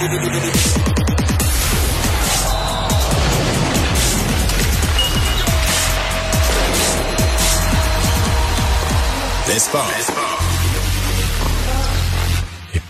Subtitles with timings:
[0.00, 0.04] Et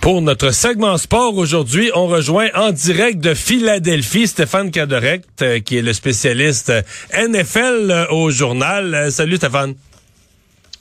[0.02, 5.78] pour notre segment sport aujourd'hui, on rejoint en direct de Philadelphie Stéphane Cadorect, euh, qui
[5.78, 6.70] est le spécialiste
[7.14, 8.94] NFL euh, au journal.
[8.94, 9.76] Euh, salut Stéphane.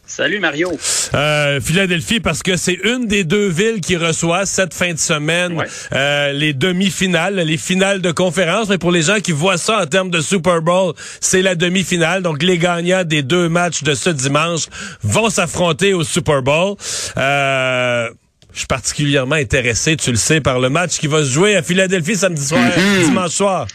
[0.08, 0.72] Salut Mario.
[1.14, 5.62] Euh, Philadelphie parce que c'est une des deux villes qui reçoit cette fin de semaine
[5.92, 8.70] euh, les demi-finales, les finales de conférence.
[8.70, 12.24] Mais pour les gens qui voient ça en termes de Super Bowl, c'est la demi-finale.
[12.24, 14.68] Donc les gagnants des deux matchs de ce dimanche
[15.04, 16.78] vont s'affronter au Super Bowl.
[17.18, 18.10] Euh,
[18.54, 21.62] je suis particulièrement intéressé, tu le sais, par le match qui va se jouer à
[21.62, 22.62] Philadelphie samedi soir,
[23.04, 23.68] dimanche soir.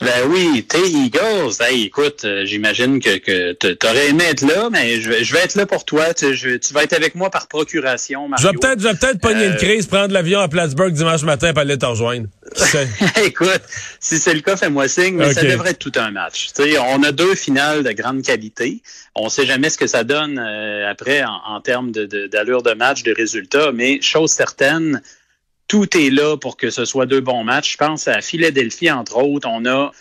[0.00, 1.54] Ben oui, t'es Eagles.
[1.60, 5.40] Hey, écoute, euh, j'imagine que, que t'aurais aimé être là, mais je vais, je vais
[5.40, 6.12] être là pour toi.
[6.14, 8.46] Tu, je, tu vas être avec moi par procuration, Mario.
[8.46, 11.22] Je vais peut-être, je vais peut-être pogner Euh, une crise, prendre l'avion à Plattsburgh dimanche
[11.22, 12.26] matin pour aller te rejoindre.
[13.24, 13.60] Écoute,
[14.00, 16.48] si c'est le cas, fais-moi signe, mais ça devrait être tout un match.
[16.80, 18.82] On a deux finales de grande qualité.
[19.14, 22.62] On sait jamais ce que ça donne euh, après en, en termes de- de- d'allure
[22.62, 25.02] de, match, de résultats, mais chose certaine,
[25.70, 27.74] tout est là pour que ce soit deux bons matchs.
[27.74, 29.48] Je pense à Philadelphie, entre autres.
[29.48, 29.92] On a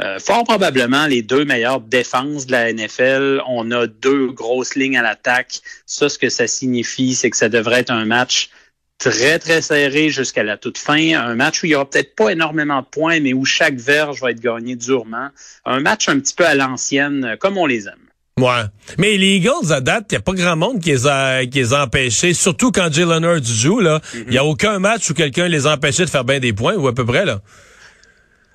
[0.00, 3.42] euh, fort probablement les deux meilleures défenses de la NFL.
[3.48, 5.62] On a deux grosses lignes à l'attaque.
[5.84, 8.50] Ça, ce que ça signifie, c'est que ça devrait être un match
[8.98, 11.18] très, très serré jusqu'à la toute fin.
[11.18, 14.20] Un match où il y aura peut-être pas énormément de points, mais où chaque verge
[14.20, 15.30] va être gagné durement.
[15.64, 18.05] Un match un petit peu à l'ancienne, comme on les aime.
[18.38, 18.64] Ouais.
[18.98, 21.58] Mais les Eagles, à date, il n'y a pas grand monde qui les a, qui
[21.58, 24.02] les a empêchés, surtout quand Jalen Hurts joue, là.
[24.12, 26.74] Il n'y a aucun match où quelqu'un les a empêchés de faire bien des points,
[26.74, 27.40] ou à peu près, là.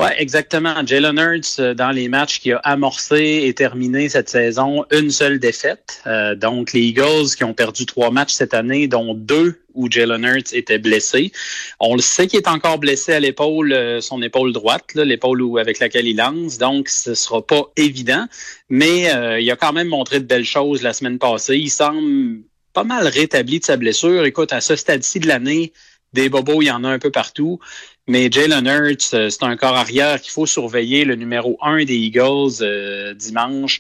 [0.02, 0.84] Ouais, exactement.
[0.84, 5.38] Jalen Hurts, euh, dans les matchs qu'il a amorcé et terminé cette saison, une seule
[5.38, 6.02] défaite.
[6.08, 10.26] Euh, donc, les Eagles qui ont perdu trois matchs cette année, dont deux où Jalen
[10.26, 11.32] Hurts était blessé.
[11.80, 15.78] On le sait qu'il est encore blessé à l'épaule, euh, son épaule droite, l'épaule avec
[15.78, 16.58] laquelle il lance.
[16.58, 18.26] Donc, ce sera pas évident.
[18.70, 21.58] Mais il a quand même montré de belles choses la semaine passée.
[21.58, 22.40] Il semble
[22.74, 24.26] pas mal rétabli de sa blessure.
[24.26, 25.74] Écoute, à ce stade-ci de l'année,
[26.14, 27.60] des bobos, il y en a un peu partout.
[28.08, 31.96] Mais Jalen Hurts, euh, c'est un corps arrière qu'il faut surveiller, le numéro un des
[31.96, 33.80] Eagles euh, dimanche.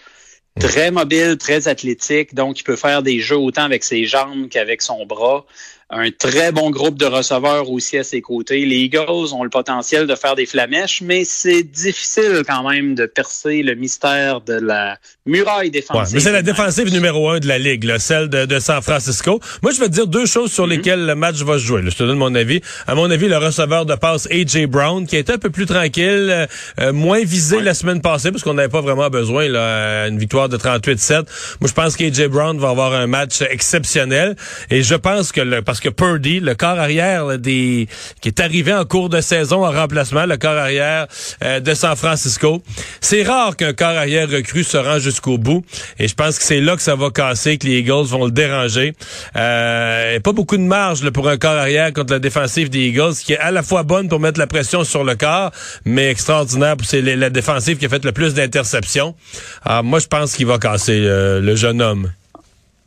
[0.59, 4.81] Très mobile, très athlétique, donc il peut faire des jeux autant avec ses jambes qu'avec
[4.81, 5.45] son bras.
[5.93, 8.65] Un très bon groupe de receveurs aussi à ses côtés.
[8.65, 13.05] Les Eagles ont le potentiel de faire des flamèches, mais c'est difficile quand même de
[13.05, 15.69] percer le mystère de la muraille Ouais.
[15.69, 16.15] défensive.
[16.15, 19.41] Mais c'est la défensive numéro un de la Ligue, là, celle de, de San Francisco.
[19.61, 21.81] Moi, je vais te dire deux choses sur lesquelles le match va se jouer.
[21.81, 21.89] là.
[21.89, 22.61] Je te donne mon avis.
[22.87, 24.67] À mon avis, le receveur de passe A.J.
[24.67, 26.45] Brown, qui était un peu plus tranquille, euh,
[26.79, 27.63] euh, moins visé Ouais.
[27.63, 31.25] la semaine passée, parce qu'on n'avait pas vraiment besoin là, une victoire de 38-7.
[31.59, 32.27] Moi, je pense qu'A.J.
[32.27, 34.37] Brown va avoir un match exceptionnel.
[34.69, 37.87] Et je pense que le, parce que Purdy, le corps arrière là, des
[38.21, 41.07] qui est arrivé en cours de saison en remplacement, le corps arrière
[41.43, 42.61] euh, de San Francisco,
[43.01, 45.65] c'est rare qu'un corps arrière recru se rend jusqu'au bout.
[45.99, 48.31] Et je pense que c'est là que ça va casser, que les Eagles vont le
[48.31, 48.93] déranger.
[49.35, 53.15] Euh, pas beaucoup de marge là, pour un corps arrière contre la défensive des Eagles,
[53.15, 55.51] qui est à la fois bonne pour mettre la pression sur le corps,
[55.85, 59.15] mais extraordinaire pour c'est la défensive qui a fait le plus d'interceptions.
[59.63, 62.11] Alors, moi, je pense qu'il va casser euh, le jeune homme.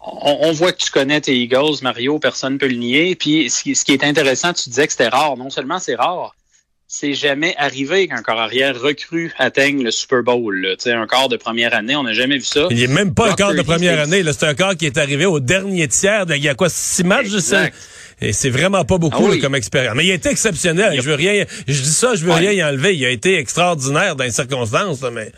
[0.06, 3.14] On, on voit que tu connais tes Eagles, Mario, personne ne peut le nier.
[3.14, 5.36] Puis ce qui, ce qui est intéressant, tu disais que c'était rare.
[5.36, 6.34] Non seulement c'est rare,
[6.86, 10.74] c'est jamais arrivé qu'un corps arrière recru atteigne le Super Bowl.
[10.78, 12.66] sais, un quart de première année, on n'a jamais vu ça.
[12.70, 14.22] Il est même pas un quart de première année.
[14.32, 16.26] C'est un quart qui est arrivé au dernier tiers.
[16.26, 17.56] de- il y a quoi, six matchs, je sais?
[17.56, 17.76] Exact.
[18.20, 19.36] Et c'est vraiment pas beaucoup Ah oui.
[19.38, 19.94] là, comme expérience.
[19.96, 20.92] Mais il a été exceptionnel.
[20.92, 21.44] A- Je veux rien.
[21.66, 22.38] Je dis ça, je veux Ouais.
[22.38, 22.94] rien y enlever.
[22.94, 25.32] Il a été extraordinaire dans les circonstances, là, mais.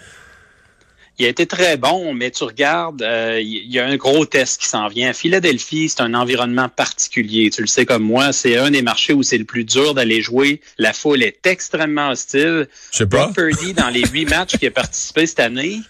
[1.18, 4.60] Il a été très bon, mais tu regardes, euh, il y a un gros test
[4.60, 5.14] qui s'en vient.
[5.14, 7.48] Philadelphie, c'est un environnement particulier.
[7.48, 10.20] Tu le sais comme moi, c'est un des marchés où c'est le plus dur d'aller
[10.20, 10.60] jouer.
[10.76, 12.68] La foule est extrêmement hostile.
[12.92, 13.28] Je sais pas.
[13.28, 15.80] Brock Purdy, dans les huit matchs qu'il a participé cette année,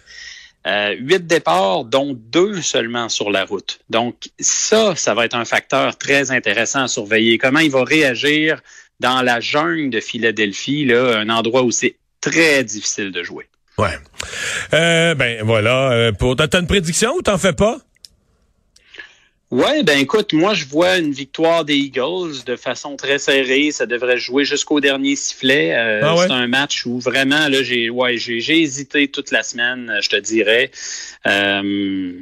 [0.66, 3.80] euh, huit départs, dont deux seulement sur la route.
[3.90, 7.36] Donc, ça, ça va être un facteur très intéressant à surveiller.
[7.38, 8.60] Comment il va réagir
[9.00, 13.48] dans la jungle de Philadelphie, là, un endroit où c'est très difficile de jouer.
[13.78, 13.98] Ouais.
[14.72, 15.90] Euh, ben voilà.
[15.92, 17.78] Euh, pour t'as une prédiction ou t'en fais pas?
[19.52, 23.70] Ouais, ben écoute, moi je vois une victoire des Eagles de façon très serrée.
[23.70, 25.72] Ça devrait jouer jusqu'au dernier sifflet.
[25.76, 26.26] Euh, Ah ouais?
[26.26, 30.08] C'est un match où vraiment là j'ai ouais j'ai j'ai hésité toute la semaine, je
[30.08, 30.72] te dirais.
[31.26, 32.12] Euh,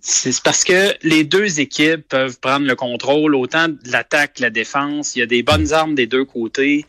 [0.00, 4.44] c'est parce que les deux équipes peuvent prendre le contrôle autant de l'attaque que de
[4.44, 5.16] la défense.
[5.16, 6.86] Il y a des bonnes armes des deux côtés.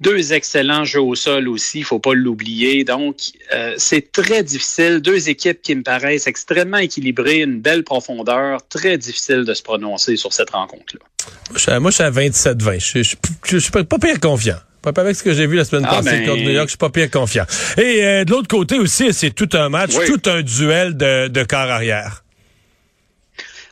[0.00, 2.84] Deux excellents jeux au sol aussi, il faut pas l'oublier.
[2.84, 3.16] Donc,
[3.54, 5.00] euh, c'est très difficile.
[5.00, 8.60] Deux équipes qui me paraissent extrêmement équilibrées, une belle profondeur.
[8.68, 11.78] Très difficile de se prononcer sur cette rencontre-là.
[11.78, 13.16] Moi, je suis à 27-20.
[13.46, 14.58] Je suis pas, pire confiant.
[14.82, 16.26] Pas avec ce que j'ai vu la semaine ah, passée ben...
[16.26, 17.46] contre New York, je suis pas pire confiant.
[17.78, 21.42] Et euh, de l'autre côté aussi, c'est tout un match, tout un duel de, de
[21.44, 22.23] corps arrière.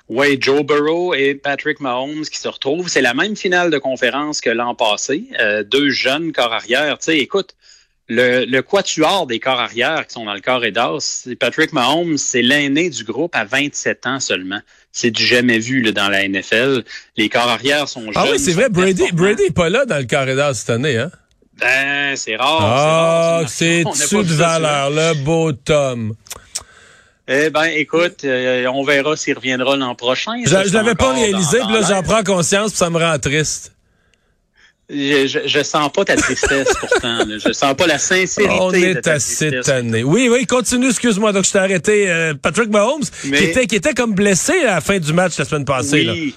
[0.09, 2.89] Oui, Joe Burrow et Patrick Mahomes qui se retrouvent.
[2.89, 5.25] C'est la même finale de conférence que l'an passé.
[5.41, 6.99] Euh, deux jeunes corps arrière.
[6.99, 7.55] Tu sais, écoute,
[8.09, 12.19] le, le quatuor des corps arrière qui sont dans le corps et d'as, Patrick Mahomes,
[12.19, 14.61] c'est l'aîné du groupe à 27 ans seulement.
[14.91, 16.85] C'est du jamais vu là, dans la NFL.
[17.17, 18.13] Les corps arrière sont jeunes.
[18.17, 20.99] Ah oui, c'est vrai, Brady, Brady n'est pas là dans le corps et cette année,
[20.99, 21.11] hein?
[21.59, 22.59] Ben, c'est rare.
[22.61, 26.15] Ah, c'est tout de valeur, le beau Tom.
[27.29, 30.33] Eh ben, écoute, euh, on verra s'il reviendra l'an prochain.
[30.45, 33.73] Je, je l'avais pas réalisé, puis là, j'en prends conscience, puis ça me rend triste.
[34.91, 37.21] Je, je, sens pas ta tristesse pourtant.
[37.27, 38.59] Je sens pas la sincérité.
[38.61, 40.03] On est assez tanné.
[40.05, 41.33] Oui, oui, continue, excuse-moi.
[41.33, 42.11] Donc je t'ai arrêté.
[42.11, 45.47] Euh, Patrick Mahomes, qui, était, qui était comme blessé à la fin du match la
[45.47, 46.07] semaine passée.
[46.11, 46.35] Oui.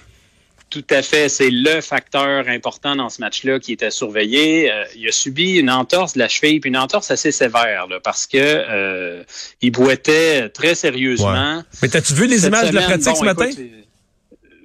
[0.75, 1.30] Tout à fait.
[1.30, 4.69] C'est le facteur important dans ce match-là qui était surveillé.
[4.69, 8.01] Euh, il a subi une entorse de la cheville, puis une entorse assez sévère, là,
[8.04, 9.24] parce que euh,
[9.62, 11.63] il boitait très sérieusement.
[11.81, 13.50] Mais t'as-tu vu les images de la pratique ce matin?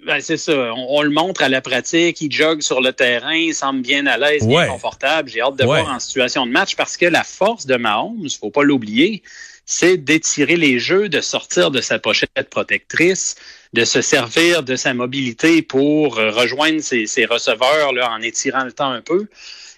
[0.05, 0.73] Ben, c'est ça.
[0.75, 2.21] On, le montre à la pratique.
[2.21, 3.35] Il jogue sur le terrain.
[3.35, 5.29] Il semble bien à l'aise, bien confortable.
[5.29, 8.51] J'ai hâte de voir en situation de match parce que la force de Mahomes, faut
[8.51, 9.23] pas l'oublier,
[9.71, 13.37] c'est d'étirer les jeux, de sortir de sa pochette protectrice,
[13.73, 18.73] de se servir de sa mobilité pour euh, rejoindre ses, receveurs là, en étirant le
[18.73, 19.29] temps un peu.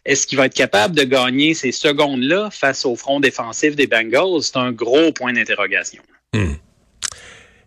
[0.07, 4.43] Est-ce qu'il va être capable de gagner ces secondes-là face au front défensif des Bengals?
[4.43, 6.03] C'est un gros point d'interrogation.
[6.33, 6.55] Hmm.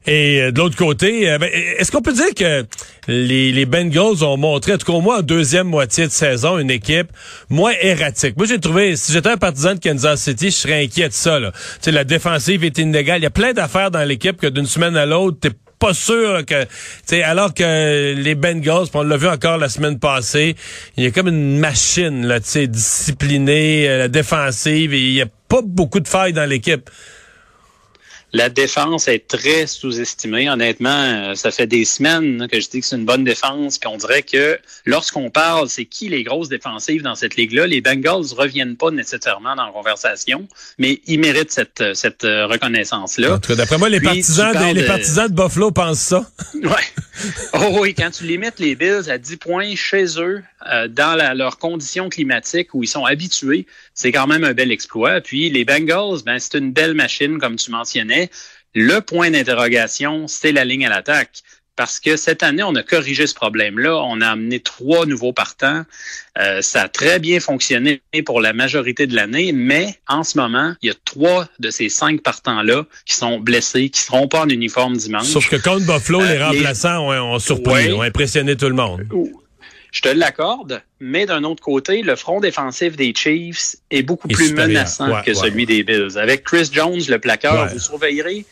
[0.08, 2.66] Et euh, de l'autre côté, euh, ben, est-ce qu'on peut dire que
[3.08, 6.60] les, les Bengals ont montré, en tout cas au moins en deuxième moitié de saison,
[6.60, 7.08] une équipe
[7.50, 8.38] moins erratique?
[8.38, 11.40] Moi, j'ai trouvé, si j'étais un partisan de Kansas City, je serais inquiet de ça.
[11.40, 11.52] Là.
[11.82, 13.20] sais, la défensive est inégale.
[13.20, 16.46] Il y a plein d'affaires dans l'équipe que d'une semaine à l'autre, t'es pas sûr
[16.46, 16.66] que,
[17.08, 20.56] tu alors que les Bengals, on l'a vu encore la semaine passée,
[20.98, 25.14] il y a comme une machine là, tu sais, disciplinée, euh, la défensive, et il
[25.14, 26.90] y a pas beaucoup de failles dans l'équipe.
[28.34, 30.50] La défense est très sous-estimée.
[30.50, 33.78] Honnêtement, euh, ça fait des semaines que je dis que c'est une bonne défense.
[33.78, 37.82] Puis on dirait que lorsqu'on parle, c'est qui les grosses défensives dans cette ligue-là, les
[37.82, 43.40] Bengals reviennent pas nécessairement dans la conversation, mais ils méritent cette, euh, reconnaissance-là.
[43.50, 46.26] D'après moi, les partisans, de, les partisans de Buffalo pensent ça.
[46.56, 47.05] ouais.
[47.54, 50.44] Oh oui, quand tu limites les Bills à 10 points chez eux,
[50.90, 55.22] dans leurs conditions climatiques où ils sont habitués, c'est quand même un bel exploit.
[55.22, 58.30] Puis les Bengals, ben, c'est une belle machine, comme tu mentionnais.
[58.74, 61.44] Le point d'interrogation, c'est la ligne à l'attaque.
[61.76, 63.98] Parce que cette année, on a corrigé ce problème-là.
[64.06, 65.84] On a amené trois nouveaux partants.
[66.38, 70.74] Euh, ça a très bien fonctionné pour la majorité de l'année, mais en ce moment,
[70.82, 74.50] il y a trois de ces cinq partants-là qui sont blessés, qui seront pas en
[74.50, 75.26] uniforme dimanche.
[75.26, 79.06] Sauf que contre Buffalo, les euh, remplaçants Ont, surpris, ont impressionné tout le monde.
[79.92, 84.54] Je te l'accorde, mais d'un autre côté, le front défensif des Chiefs est beaucoup plus
[84.54, 86.18] menaçant que celui des Bills.
[86.18, 88.46] Avec Chris Jones, le plaqueur, vous surveillerez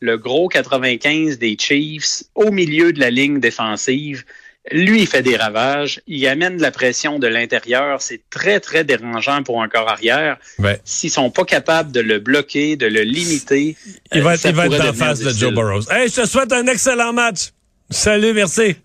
[0.00, 4.24] le gros 95 des Chiefs au milieu de la ligne défensive.
[4.70, 6.00] Lui, il fait des ravages.
[6.06, 8.02] Il amène de la pression de l'intérieur.
[8.02, 10.38] C'est très, très dérangeant pour un corps arrière.
[10.84, 13.76] S'ils sont pas capables de le bloquer, de le limiter,
[14.12, 15.90] il va, être, en face de Joe Burrows.
[15.90, 17.50] Hey, je te souhaite un excellent match.
[17.88, 18.76] Salut, merci.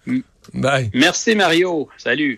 [0.54, 0.90] Bye.
[0.94, 1.90] Merci, Mario.
[1.98, 2.34] Salut.